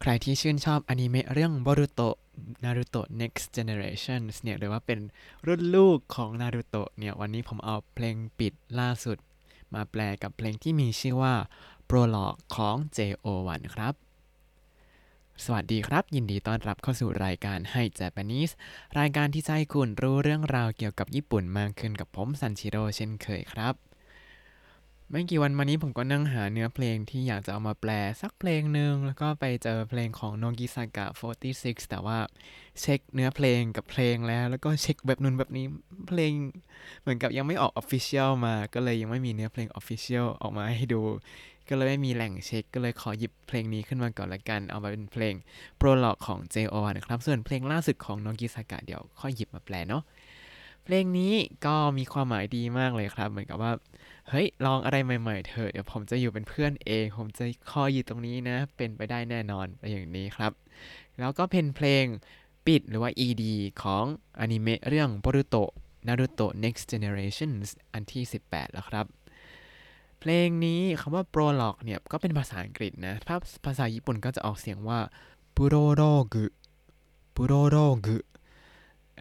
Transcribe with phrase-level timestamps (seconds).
[0.00, 2.08] ใครที่ชื่นชอบอนิเมะเรื่อง Boruto
[2.62, 4.98] Naruto Next Generation เนี่ยหรือว่าเป็น
[5.46, 9.18] รุ่นลูกของนารูโตะเนี่ยวันนี้ผมเอาเพลงปิดล่าสุด
[9.74, 11.34] มาแปลกับเพลงที่มีชื่อว่า
[11.88, 13.94] Prologue ของ JO1 ครับ
[15.44, 18.52] สวัสดีครับ ยินดีต้อนรับเข้าสู่รายการให้ Japanese
[18.98, 23.89] รายการที่จะให้คุณรู้เรื่องราวเกี่ยวกับญี่ปุ่นมากขึ้นกับผมซันชิโร่เช่นเคยครับ
[25.12, 27.90] ไม่กี่วันมานี้ผมก็นั่งหาเนื้อเพลงที่อยากจะเอามาแปล
[28.20, 31.06] สักเพลงหนึ่งแล้วก็ไปเจอเพลงของโนกิซากะ
[31.48, 32.18] 46 แต่ว่า
[32.80, 35.66] เช็คเนื้อเพลงกับเพลงแล้ว แล้วก็เช็คแบบนู้นแบบนี้
[36.08, 36.32] เพลง
[37.02, 41.00] เหมือนกับยังไม่ออก official มา ก็เลยยังไม่มีเนื้อเพลง official ออกมาให้ดู
[41.68, 45.34] ก็เลยไม่มีแหล่งเช็ค ก็เลยขอหยิบเพลงนี้ขึ้นมาก่อนละกัน เอามาเป็นเพลง
[45.78, 50.02] Prologue ของ JO นะครับ ส่วนเพลงล่าสุดของโนกิซากะเดี๋ยวค่อยหยิบมาแปลเนาะ
[50.84, 51.32] เพลงนี้
[51.66, 53.72] ก็มีความหมายดีมากเลยครับ เหมือนกับว่า
[54.28, 60.52] เฮ้ย ลองอะไรใหม่ ๆ เถอะเดี๋ยวผมจะอยู่เป็นเพื่อนเอง ผมจะคอยอยู่ตรงนี้นะ เป็นไปได้แน่นอนไปอย่างนี้ครับ
[61.18, 62.04] แล้วก็เป็นเพลง
[62.66, 63.44] ปิดหรือว่า ED
[63.82, 64.04] ของ
[64.40, 65.64] อนิเมะเรื่อง Boruto
[66.06, 67.50] Naruto Next Generation
[67.92, 69.06] อันที่ 18 แล้วครับ
[70.20, 73.14] เพลงนี้คำว่า prologue เนี่ย ก็เป็นภาษาอังกฤษนะ
[73.66, 75.00] ภาษาญี่ปุ่นก็จะออกเสียงว่า
[75.56, 76.40] prologue
[77.34, 78.12] prologue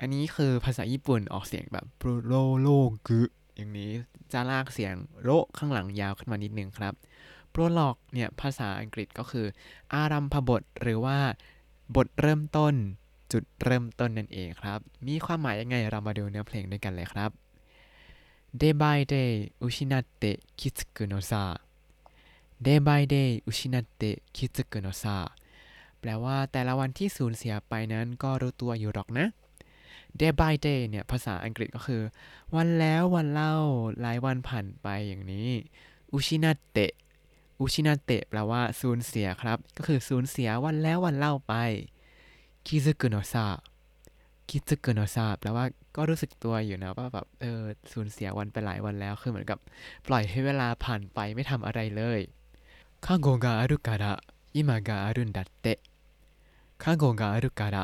[0.00, 2.96] อันนี้คือภาษาญี่ปุ่นออกเสียงแบบ prologue
[3.56, 3.92] อย่างนี้
[4.32, 6.94] จะลากเสียงโรข้างหลังยาวขึ้นมานิดนึงครับ
[7.50, 9.46] โปรล็อกเนี่ยภาษาอังกฤษก็คือ
[9.94, 11.18] อารัมพบทหรือว่า
[11.96, 12.74] บทเริ่มต้น
[13.32, 17.30] จุดเริ่มต้นนั่นเองครับ มีความหมายยังไงเรามาดูเนื้อเพลงด้วยกันเลยครับ
[18.60, 21.44] Day by day อุชินาเตะคิつくのさ
[22.66, 25.04] Day by day อุชินาเตะคิつくのさ
[26.00, 29.26] แปลว่าแต่ละวันที่สูญเสียไปนั้นก็รู้ตัวอยู่หรอกนะ
[30.19, 32.01] day by day เนี่ย ภาษาอังกฤษก็คือ
[32.55, 33.55] วันแล้ววันเล่า
[34.01, 35.49] หลายวันผ่านไปอย่างนี้
[36.11, 36.91] อุชินาเตะ
[37.59, 41.53] อุชินาเตะแปลว่าสูญเสียครับ ก็คือสูญเสียวันแล้ววันเล่าไป
[42.65, 43.45] คิซึกุโนซา
[44.49, 49.59] คิซึกุโนซาแปลว่าก็รู้สึกตัวอยู่นะว่าแบบเออสูญเสียวันไปหลายวันแล้วคือเหมือนกับ
[50.07, 52.19] ปล่อยให้เวลาผ่านไปไม่ทำอะไรเลย
[53.05, 54.13] คางโกกะอารุการะ
[54.55, 55.79] อิมากะอารุนดัตเตะ
[56.83, 57.83] คาโกกะอารุการะ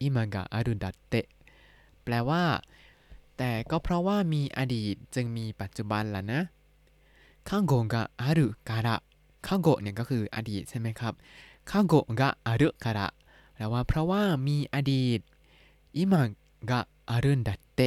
[0.00, 1.26] อิมากะอารุนดัตเตะ
[2.06, 2.44] แปลว่า
[3.38, 6.40] แต่ก็เพราะว่ามีอดีตจึงมีปัจจุบันล่ะนะ
[7.48, 8.96] ข้างโกกะอารุการะ
[9.46, 11.14] ข้างโกเนี่ยก็คืออดีตใช่ไหมครับ
[11.70, 13.08] ข้างโกกะอารุการะ
[13.54, 15.20] แปลว่าเพราะว่ามีอดีต
[15.96, 16.28] อิมัง
[16.70, 16.80] があ
[17.10, 17.80] るんだって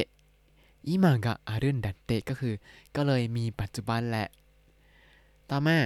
[0.86, 2.54] 今があるんだって ก็คือ
[2.94, 4.26] ก็เลยมีปัจจุบันแหละ
[5.50, 5.78] ต่อมา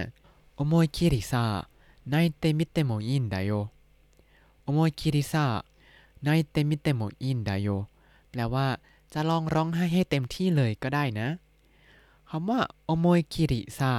[0.55, 3.51] 思いっきりさ泣いてみてもいいんだよ
[4.63, 7.69] 思いっきりさ泣いてみてもいいんだよ
[8.35, 8.67] แปลว่า
[9.15, 11.29] จะลองร้องไห้ให้เต็มที่เลยก็ได้นะ
[12.31, 13.93] คำว่าโอโมยคิริซา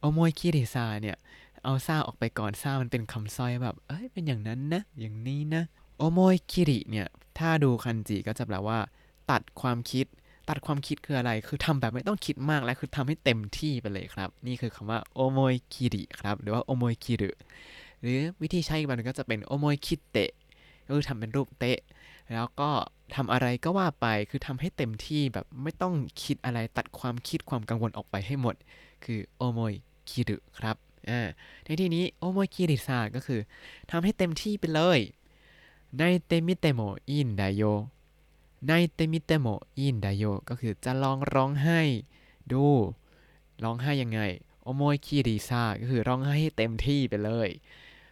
[0.00, 1.16] โอโมยคิริซาเนี่ย
[1.64, 5.62] เอาซาออกไปก่อนซามันเป็นคำซอยแบบ เอ้ย เป็นอย่างนั้นนะ อย่างนี้นะ
[5.98, 7.06] โอโมยคิริเนี่ย
[7.38, 8.78] ถ้าดูคันจิก็จะแปลว่า
[9.30, 10.06] ตัดความคิด
[10.48, 17.30] ตัดความคิดคืออะไร คือทำแบบไม่ต้องคิดมากและคือทำให้เต็มที่ไปเลยครับ นี่คือคำว่าโอโมยคิริครับ หรือว่าโอโมยคิรุ
[18.00, 20.30] หรือวิธีใช้อีกแบบนึงก็จะเป็นโอโมยคิเตะ
[20.86, 21.78] ก็คือทำเป็นรูปเตะ
[22.32, 22.70] แล้วก็
[23.14, 28.54] ทำอะไรก็ว่าไปคือทำให้เต็มที่แบบไม่ต้องคิดอะไรตัดความคิดความกังวลออกไปให้หมด
[29.04, 29.74] คือโอโมย
[30.08, 30.76] คิรุครับ
[31.10, 31.20] อ่า
[31.64, 33.40] ในที่นี้ 思いっきりさ ก็คือ
[33.90, 34.98] ทำให้เต็มที่ไปเลย
[35.98, 39.46] 泣いてみてもいいんだよ 泣いてみても
[39.78, 41.80] いいんだよ ก็คือจะลองร้องไห้
[42.52, 42.64] ดู
[43.64, 44.20] ร้องไห้ยังไง
[44.62, 47.48] 思いっきりさ ก็คือร้องไห้ให้เต็มที่ไปเลย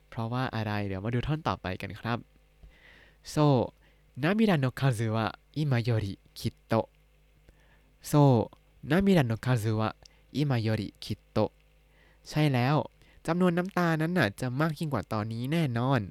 [0.08, 2.18] เพราะว่าอะไรเดี๋ยวมาดูท่อนต่อไปกันครับ
[3.34, 3.54] そう
[4.17, 6.89] 涙の数は今よりきっと
[8.01, 8.51] そ
[8.83, 9.95] う涙の数は
[10.31, 11.51] 今よりきっと
[12.23, 12.89] ใช่แล้ว
[13.27, 16.01] จำนวนน้ำตานั้นน่ะจะมากยิ่งกว่าตอนนี้แน่นอน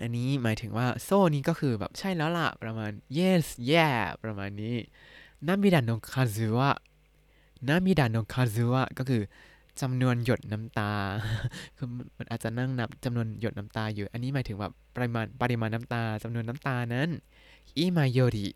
[0.00, 4.76] อันนี้หมายถึงว่าโซ่นี้ก็คือแบบใช่แล้วล่ะประมาณ yes yeah ประมาณนี้
[5.46, 6.70] นามิดาโนคาซุวะ
[7.68, 9.22] นามิดาโนคาซุวะก็คือ
[9.81, 10.91] จำนวนหยดน้ำตา
[11.77, 17.09] คือมันอาจจะนั่งนับจำนวนหยดน้ำตาอยู่ อันนี้หมายถึงแบบปริมาณปริมาณน้ำตาจำนวนน้ำตานั้น
[17.77, 18.47] อิมาโยริ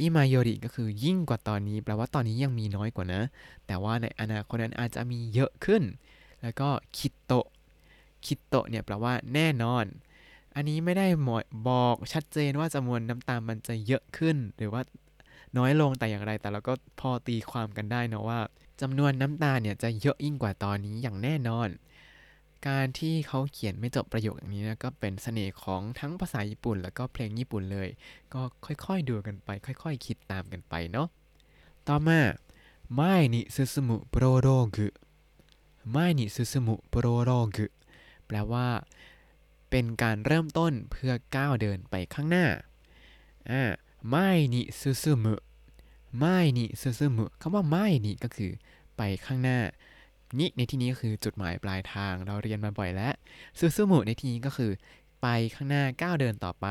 [0.00, 3.22] อิมาโยริก็คือยิ่งกว่าตอนนี้ แปลว่าตอนนี้ยังมีน้อยกว่านะ
[3.66, 5.82] แต่ว่าในอนาคตนั้นอาจจะมีเยอะขึ้น
[6.42, 7.46] แล้วก็คิโตะ
[8.24, 9.84] คิโตะเนี่ยแปลว่าแน่นอน
[10.54, 11.06] อันนี้ไม่ได้
[11.68, 14.82] บอกชัดเจนว่าจำนวนน้ำตามันจะเยอะขึ้น หรือว่า
[15.58, 18.40] น้อยลงแต่อย่างไรแต่เราก็พอตีความกันได้นะว่า
[18.80, 21.68] จำนวนน้ำตาเนี่ยจะเยอะยิ่งกว่าตอนนี้อย่างแน่นอน
[22.68, 27.88] การที่เขาเขียนไม่จบประโยคอย่างนี้นะก็เป็นเสน่ห์ของทั้งภาษาญี่ปุ่น แล้วก็เพลงญี่ปุ่นเลย
[28.34, 28.40] ก็
[28.86, 31.08] ค่อยๆดูกันไป ค่อยๆคคิดตามกันไปเนาะ
[31.88, 32.20] ต่อมา
[32.94, 34.88] ไม่นิซึสมุโปรโรกุ
[35.92, 37.66] ไม่นิซึสมุโปรโรกุ
[38.26, 38.66] แปลว่า
[39.70, 42.46] เป็นการเริ่มต้นเพื่อก้าวเดินไปข้างหน้า
[43.50, 43.62] อ่า
[44.10, 45.34] ไม่นิซุซุมุ
[46.18, 48.52] ไม่นิซุซุมุคำว่าไม่นิก็คือ
[48.96, 49.58] ไปข้างหน้า
[50.38, 53.14] นิในที่นี้ก็คือจุดหมายปลายทางเราเรียนมาบ่อยแล้ว
[53.58, 54.72] ซุซุมุในที่นี้ก็คือ
[55.22, 56.66] ไปข้างหน้าก้าวเดินต่อไป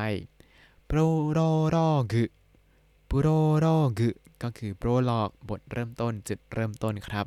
[0.87, 0.99] โปร
[1.31, 1.39] โร
[1.69, 1.77] โร
[2.11, 2.23] กุ
[3.07, 3.27] โปร
[3.59, 3.65] โร
[3.99, 4.09] กุ
[4.43, 7.25] ก็คือโปรลอกบทเริ่มต้นจุดเริ่มต้นครับ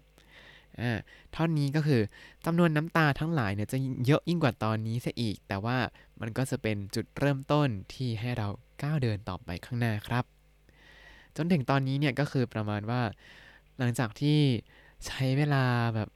[0.80, 0.92] อ่า
[1.34, 2.00] ท่อนนี้ก็คือ
[2.44, 5.78] จำนวนน้ำตาทั้งหลายเนี่ยจะเยอะยิ่งกว่าตอนนี้ซะอีก แต่ว่า
[6.20, 8.48] มันก็จะเป็นจุดเริ่มต้นที่ให้เรา
[8.82, 10.24] ก้าวเดินต่อไปข้างหน้าครับ
[11.36, 13.02] จนถึงตอนนี้เนี่ยก็คือประมาณว่า
[13.78, 14.38] หลังจากที่
[15.06, 16.08] ใช้เวลาแบบ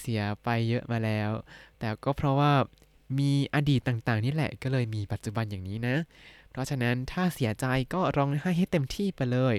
[0.00, 1.30] เสียๆไปเยอะมาแล้ว
[1.78, 2.52] แต่ก็เพราะว่า
[3.18, 5.96] มีอดีตต่างๆ นี่แหละก็เลยมีปัจจุบันอย่างนี้นะ
[6.50, 9.56] เพราะฉะนั้นถ้าเสียใจก็ร้องไห้ให้เต็มที่ไปเลย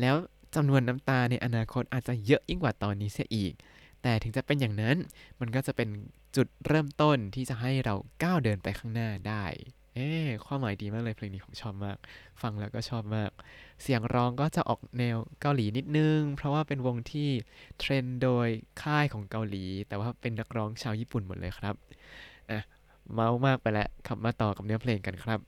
[0.00, 0.16] แล้ว
[0.54, 3.52] จำนวนน้ำตาในอนาคตอาจจะเยอะยิ่งกว่าตอนนี้เสียอีก
[4.02, 4.96] แต่ถึงจะเป็นอย่างนั้น
[5.40, 5.88] มันก็จะเป็น
[6.36, 9.44] จุดเริ่มต้นที่จะให้เราก้าวเดินไปข้างหน้าได้
[9.94, 10.10] เอ๊
[10.46, 11.96] ความหมายดีมากเลยเพลงนี้ผมชอบมาก
[12.42, 13.30] ฟังแล้วก็ชอบมาก
[13.82, 17.28] เสียงร้องก็จะออกแนวเกาหลีนิดนึง เพราะว่าเป็นวงที่
[17.78, 18.48] train โดย
[18.82, 21.74] ค่ายของเกาหลี แต่ว่าเป็นนักร้องชาวญี่ปุ่นหมดเลยครับ
[22.50, 22.60] อะ
[23.12, 25.40] เมาท์มากไปแล้วกลับมาต่อกับเนื้อเพลงกันครับ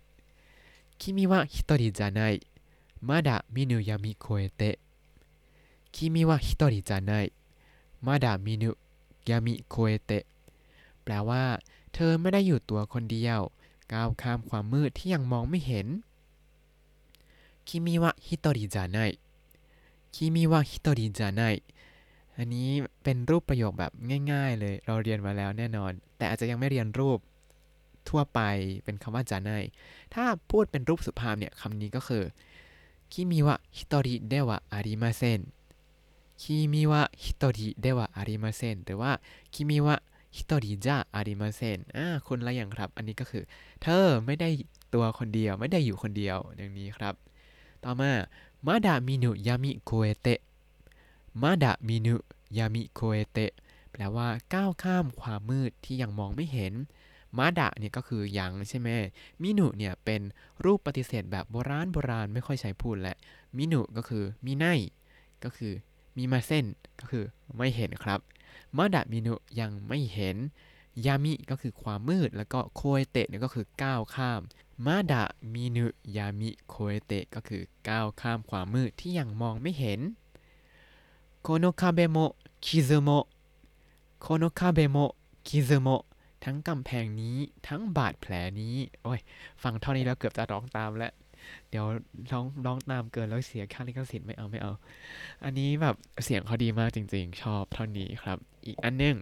[1.00, 10.24] 君は一人じゃない まだ見ぬ闇越えて 君は一人じゃない まだ見ぬ闇越えて
[11.02, 11.44] แปลว่า
[11.94, 13.40] เธอไม่ได้อยู่ตัวคนเดียว
[13.92, 15.86] ก้าวข้ามความมืดที่ยังมองไม่เห็น
[17.68, 18.98] 君は一人じゃない
[20.14, 21.42] 君は一人じゃない
[22.36, 22.70] อันนี้
[23.02, 23.92] เป็นรูปประโยคแบบ
[24.32, 27.18] ง่ายๆเลย เราเรียนมาแล้วแน่นอน แต่อาจจะยังไม่เรียนรูป
[28.08, 28.40] ทั่วไป
[28.84, 29.50] เป็นคำว่า じゃない
[30.14, 32.24] ถ้าพูดเป็นรูปสุภาพเนี่ยคำนี้ก็คือ
[33.12, 35.40] 君は一人ではありません
[36.40, 39.12] 君は一人ではありません หรือว่า
[39.54, 39.96] คิมิวะ
[40.36, 43.42] ฮิโตริจาอาริมาเซนอ่าคุณละอย่างครับ อันนี้ก็คือ
[43.82, 44.48] เธอไม่ได้
[44.94, 47.14] ตัวคนเดียวไม่ได้อยู่คนเดียวอย่างนี้ครับ
[47.84, 48.12] ต่อมา
[48.66, 53.52] まだ見ぬ闇越えて まだ見ぬ闇越えて
[53.92, 56.72] แปลว่าก้าวข้ามความมืดที่ยังมองไม่เห็น
[57.36, 58.88] まだ เนี่ยก็คือยังใช่ไหม
[59.42, 60.20] 見ぬ เนี่ยเป็น
[60.64, 63.16] รูปปฏิเสธแบบโบราณโบราณไม่ค่อยใช้พูดแหละ
[63.56, 64.66] 見ぬ ก็คือ 見ない
[65.44, 65.72] ก็คือ
[66.20, 66.66] 見ません
[67.00, 67.24] ก็คือ
[67.56, 68.20] ไม่เห็นครับ
[68.76, 70.36] まだ見ぬ ยังไม่เห็น
[71.06, 74.40] 闇 ก็คือความมืด แล้วก็ 越えて เนี่ยก็คือก้าวข้าม
[74.86, 80.00] まだ見ぬ闇越えて ก็คือก้าวข้ามความมืดที่ยังมองไม่เห็น
[81.42, 82.18] この壁も
[82.64, 83.10] 傷も
[84.20, 84.96] この壁も
[85.48, 85.88] 傷も
[86.44, 87.36] ทั้งกำแพงนี้
[87.68, 89.20] ทั้งบาดแผลนี้ โอ้ย
[89.62, 91.12] ฟังท่อนนี้แล้วเกือบจะร้องตามแล้ว
[91.70, 91.86] เดี๋ยว
[92.30, 94.72] ร้องร้องตามเกินแล้วเสียค่าลิขสิทธิ์ไม่เอาไม่เอา
[95.44, 99.16] อันนี้แบบเสียงเขาดีมากจริงๆ ชอบท่อนนี้ครับ อีกอันนึง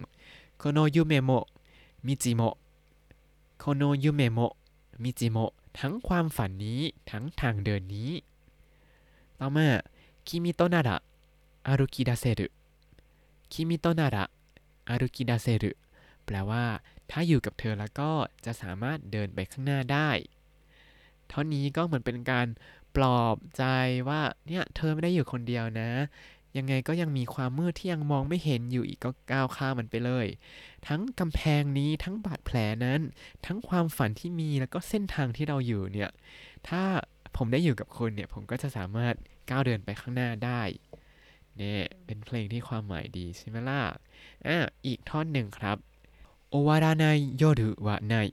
[0.57, 2.41] この夢も道も
[3.59, 5.37] この夢も道も
[5.79, 6.81] ทั้งความฝันนี้
[7.11, 8.11] ทั้งทางเดินนี้
[9.39, 9.67] ต่อมา
[10.27, 15.71] 君となら歩き出せる 君となら歩き出せる
[16.25, 16.63] แปลว่า
[17.11, 18.11] ถ้าอยู่กับเธอแล้วก็
[18.45, 20.09] จะสามารถเดินไปข้างหน้าได้
[21.29, 22.47] เท่านี้ก็เหมือนเป็นการ
[22.95, 23.63] ปลอบใจ
[24.09, 25.89] ว่าเนี่ยเธอไม่ได้อยู่คนเดียวนะ
[26.57, 30.27] ยังไงก็ยังมีความมืดที่ยังมองไม่เห็นอยู่อีกก็ก้าวข้ามมันไปเลย
[30.87, 33.01] ทั้งกำแพงนี้ทั้งบาดแผลนั้น
[33.45, 36.09] ทั้งความฝันที่มีแล้วก็เส้นทางที่เราอยู่เนี่ย
[36.67, 36.81] ถ้า
[37.37, 39.15] ผมได้อยู่กับคุณเนี่ยผมก็จะสามารถ
[39.49, 40.61] ก้าวเดินไปข้างหน้าได้
[41.57, 43.81] เนี่ยเป็นเพลงที่ความหมายดีใช่ไหมล่ะ
[44.47, 45.77] อะอีกท่อนหนึ่งครับ
[46.49, 48.27] โอวารานายโยดุวะนาย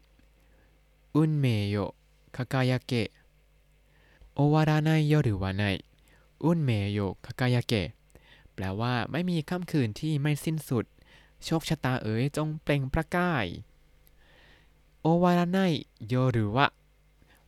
[1.15, 1.77] อุนเมโย
[2.36, 3.12] 輝け
[4.36, 5.86] 終わらない夜はない
[6.40, 7.94] 運命を輝け
[8.54, 10.86] แปลว่าไม่มีค่ำคืนที่ไม่สิ้นสุด
[11.46, 13.46] โชคชะตาเอ๋ยจงเปล่งประกาย
[15.02, 15.60] โอวาราไน
[16.08, 16.68] โยหรือวะ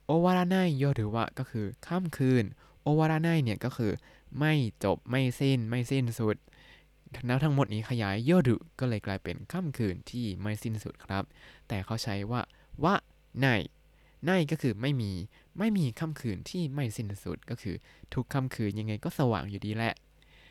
[0.06, 2.44] โอวาราไนโยหรือวะก็คือค่ำคืน
[2.82, 3.94] โอวาราไนเนี่ยก็คือ
[4.40, 6.36] ไม่จบไม่สิ้นไม่สิ้นสุด
[7.26, 11.24] แล้วทั้งหมดนี้ขยายโยดุก็เลยกลายเป็นค่ำคืนที่ไม่สิ้นสุดครับ
[11.68, 12.42] แต่เขาใช้ว่า
[12.84, 12.96] วะ
[13.40, 13.48] ไน
[14.25, 15.13] ไนก็คือไม่มี
[15.59, 17.77] ไม่มีค่ำคืนที่ไม่สิ้นสุดก็คือ
[18.15, 19.95] ทุกค่ำคืนยังไงก็สว่างอยู่ดีแหละ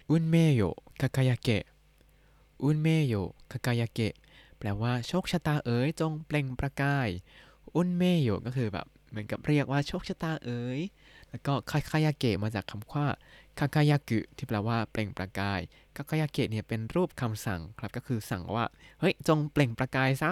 [0.09, 0.61] อุนเมโย
[1.01, 1.63] คากายาเกะ
[2.63, 3.13] อุนเมโย
[3.51, 4.13] คากายาเกะ
[4.57, 7.09] แปลว่าโชคชะตาเอ๋ยจงเปล่งประกาย
[7.75, 10.79] อุนเมโยก็คือแบบเหมือนกับเรียกว่าโชคชะตาเอ๋ย
[11.29, 13.05] แล้วก็คากายาเกะมาจากคำว่า
[13.59, 15.59] คากายากุที่แปลว่าเปล่งประกาย
[15.95, 18.65] คากายาเกะเนี่ยเป็นรูปคำสั่งครับก็คือสั่งว่า
[18.99, 20.31] เฮ้ยจงเปล่งประกายซะ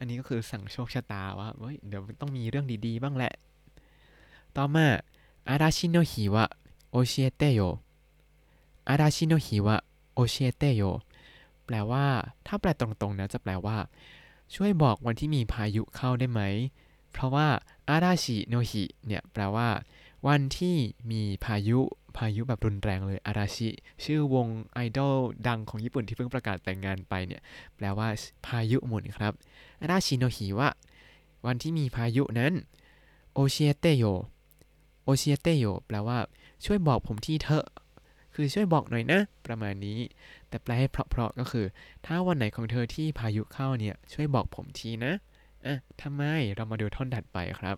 [0.00, 3.32] อันนี้ก็คือสั่งโชคชะตาว่าเฮ้ยเดี๋ยวต้องมีเรื่องดีๆ บ้างแหละ
[4.56, 4.86] ต่อมา
[5.48, 6.44] อาราชิโนฮิวะ
[6.90, 7.60] โอเชเตโย
[8.88, 9.76] อาราชิโนฮิวะ
[10.14, 10.82] โอเชเตโย
[11.64, 12.06] แปลว่า
[12.46, 13.76] ถ้าแปลตรงๆนะจะแปลว่า
[14.54, 16.40] ช่วยบอกวันที่มีพายุเข้าได้ไหม
[17.10, 17.48] เพราะว่า
[17.88, 19.68] อาราชิโนฮิเนี่ยแปลว่า
[20.26, 20.76] วันที่
[21.10, 21.80] มีพายุ
[22.16, 23.68] พายุแบบรุนแรงเลยอาราชิ
[24.04, 27.42] ชื่อวงไอดอลดังของญี่ปุ่นที่เพิ่งประกาศแต่งงานไปเนี่ย
[27.76, 28.08] แปลว่า
[28.46, 29.32] พายุหมุนครับ
[29.80, 30.68] อาราชิโนฮิว่า
[31.46, 32.52] วันที่มีพายุนั้น
[33.34, 34.04] โอเชียเตโย
[35.04, 36.18] โอเชียเตโยแปลว่า
[36.64, 37.66] ช่วยบอกผมที่เถอะ
[38.34, 39.98] คือช่วยบอกหน่อยนะ ประมาณนี้
[40.48, 41.66] แต่แปลให้เพราะๆก็คือ
[42.06, 45.12] ถ้าวันไหนของเธอที่พายุเข้าเนี่ย ช่วยบอกผมทีนะ
[45.66, 46.22] อะทำไม
[46.54, 47.76] เรามาดูท่อนถัดไปครับ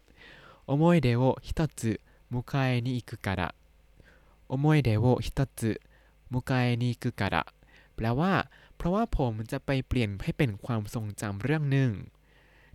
[0.64, 7.42] 思い出を一つ迎えに行くから 思い出を一つ迎えに行くから
[7.94, 8.32] แปลว่า
[8.76, 11.90] เพราะว่าผมจะไปเปลี่ยนให้เป็นความทรงจำเรื่องหนึ่ง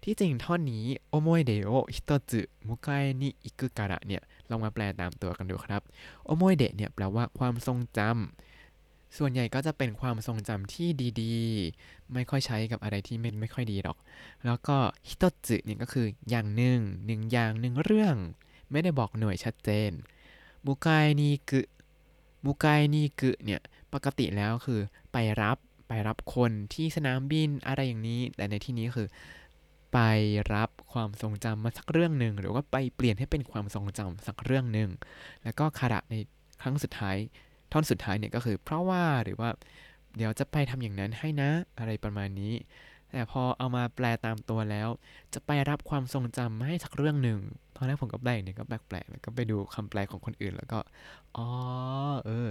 [0.03, 5.81] ที่จริงท่อนนี้ 思い出を一つ迎えに行くから เนี่ยลองมาแปลตามตัวกันดูครับ
[6.25, 10.88] โอโมยเดเนี่ยแปลว่าความทรงจำส่วนใหญ่ก็จะเป็นความทรงจำที่
[11.22, 13.98] ดีๆ ไม่ค่อยใช้กับอะไรที่ไม่ไม่ค่อยดีหรอก
[14.46, 18.15] แล้วก็ฮิโตสึเนี่ยก็คืออย่างหนึ่งหนึ่งอย่างหนึ่งเรื่อง
[18.72, 19.91] ไม่ได้บอกหน่วยชัดเจน
[20.67, 21.62] มุกายนิกุ
[22.45, 23.62] มุกายนิกุเนี่ย
[23.93, 24.79] ปกติแล้วคือ
[25.13, 25.57] ไปรับ
[25.88, 29.07] ไปรับคนที่สนามบินอะไรอย่างนี้ แต่ในที่นี้คือ
[29.93, 30.00] ไป
[30.53, 34.89] รับความทรงจำมาสักเรื่องหนึ่งหรือว่าไปเปลี่ยนให้เป็นความทรงจำสักเรื่องหนึ่ง
[35.43, 36.15] แล้วก็คาระใน
[36.62, 37.15] ครั้งสุดท้าย
[37.71, 39.50] ท่อนสุดท้ายเนี่ยก็คือ เพราะว่าหรือว่า
[40.17, 42.53] เดี๋ยวจะไปทำอย่างนั้นให้นะอะไรประมาณนี้
[43.12, 44.90] แต่พอเอามาแปลตามตัวแล้ว
[45.34, 47.40] จะไปรับความทรงจำให้สักเรื่องหนึ่ง
[47.76, 50.80] ตอนแรกผมก็แปลเนี่ยก็แปลกๆแล้วก็ไปดูคำแปลของคนอื่นแล้วก็
[51.38, 51.48] อ๋อ
[52.26, 52.48] เออ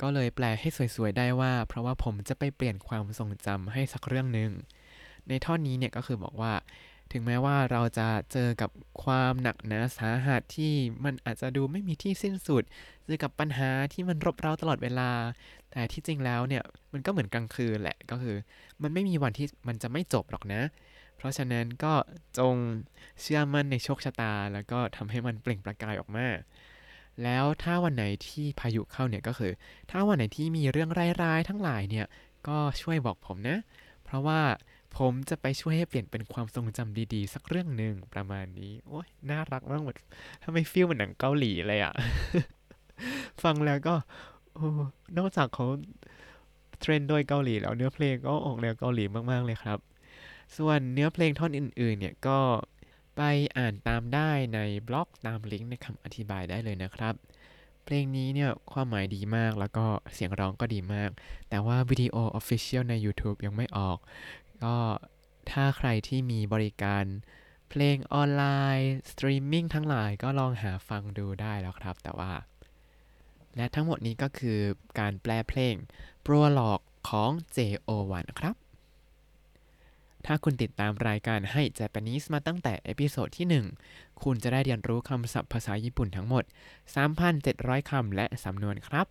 [0.00, 4.50] ก็เลยแปลให้สวยๆได้ว่า เพราะว่าผมจะไปเปลี่ยนความทรงจำให้สักเรื่องหนึ่ง
[5.28, 6.52] ในท่อนนี้เนี่ยก็คือบอกว่า
[7.12, 8.70] ถึงแม้ว่าเราจะเจอกับ
[9.04, 10.72] ความหนักหนาสาหัสที่
[11.04, 12.62] มันอาจจะดูไม่มีที่สิ้นสุด
[13.04, 15.10] เจอกับปัญหาที่มันรบเร้าตลอดเวลา
[15.76, 18.36] แต่ที่จริงแล้วเนี่ยมันก็เหมือนกลางคืนแหละก็คือ
[18.82, 20.62] มันไม่มีวันที่มันจะไม่จบหรอกนะ
[21.16, 21.92] เพราะฉะนั้นก็
[22.38, 22.54] จง
[23.20, 26.26] เชื่อมั่นในโชคชะตา แล้วก็ทำให้มันเปล่งประกายออกมา
[27.22, 29.52] แล้วถ้าวันไหนที่พายุเข้าเนี่ยก็คือ
[29.90, 30.90] ถ้าวันไหนที่มีเรื่อง
[31.22, 32.06] ร้ายๆทั้งหลายเนี่ย
[32.48, 33.58] ก็ช่วยบอกผมนะ
[34.04, 34.40] เพราะว่า
[34.96, 39.94] ผมจะไปช่วยให้เปลี่ยนเป็นความทรงจำดีๆ สักเรื่องหนึ่งประมาณนี้ โอ้ยน่ารักมากหมด
[40.42, 41.94] ทำไมฟีลเหมือนหนังเกาหลีเลยอะ
[43.42, 43.94] ฟังแล้วก็
[45.18, 45.66] นอกจากเขา
[46.80, 49.78] เทรนด์โดยเกาหลีแล้วเนื้อเพลงก็ออกแนวเกาหลีมาก ๆ เลยครับ
[50.56, 52.38] ส่วนเนื้อเพลงท่อนอื่น ๆ เนี่ยก็
[53.16, 53.22] ไป
[53.56, 54.58] อ่านตามได้ใน
[54.88, 57.14] บล็อกตามลิงก์ในคำอธิบายได้เลยนะครับ
[57.84, 61.10] เพลงนี้เนี่ยความหมายดีมากแล้วก็เสียงร้องก็ดีมาก
[61.48, 63.98] แต่ว่าวิดีโอ Official ใน YouTube ยังไม่ออก
[64.64, 64.76] ก็
[65.50, 67.04] ถ้าใครที่มีบริการ
[67.70, 68.44] เพลงออนไล
[68.78, 72.32] น์ สตรีมมิ่งทั้งหลายก็ลองหาฟังดูได้แล้วครับ แต่ว่า
[73.56, 74.58] และทั้งหมดนี้ก็คือ
[74.98, 75.74] การแปลเพลง
[76.26, 78.56] p r o l o g ของ JO1 ครับ
[80.26, 86.44] ถ้าคุณติดตามรายการให้ Japanese มาตั้งแต่ episode ที่ 1 คุณจะได้เรียนรู้คำศัพท์ภาษาญี่ปุ่นทั้งหมด
[87.16, 89.06] 3,700 คำและสำนวนครับ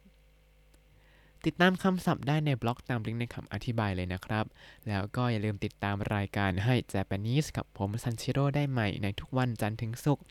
[1.45, 4.45] ติดตามคำศัพท์ได้ในบล็อกตามลิงก์ในคำอธิบายเลยนะครับ
[4.87, 10.25] แล้วก็อย่าลืมติดตามรายการให้ Japanese กับผมซันชิโร่ได้ใหม่ในทุกวันจันทร์ถึงศุกร์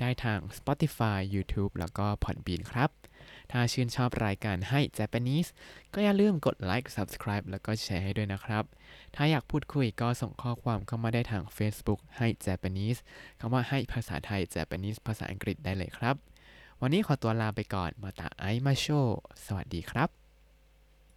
[0.00, 2.90] ได้ทาง Spotify YouTube แล้วก็ Podbean ครับ
[3.52, 5.50] ถ้าชื่นชอบรายการให้ Japanese
[5.94, 8.64] ก็อย่าลืมกดไลค์ Subscribe แล้วก็แชร์ให้ด้วยนะครับ
[9.14, 12.98] ถ้าอยากพูดคุยก็ส่งข้อความเข้ามาได้ทาง Facebook Hai Japanese
[13.40, 16.14] คำว่าให้ภาษาไทย Japanese ภาษาอังกฤษได้เลยครับ
[16.80, 18.86] วันนี้ขอตัวลาไปก่อนมาตาไอมาโช
[19.44, 20.17] สวัสดีครับ